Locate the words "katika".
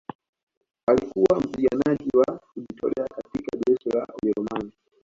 3.07-3.57